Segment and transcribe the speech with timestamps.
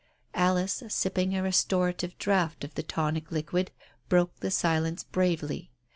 [0.33, 3.69] Alice, sipping a restorative draught of the tonic liquid,
[4.09, 5.69] broke the silence bravely.